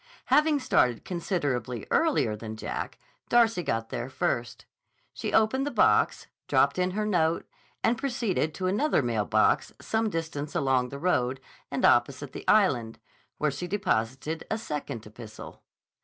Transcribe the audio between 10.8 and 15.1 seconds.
the road and opposite the Island, where she deposited a second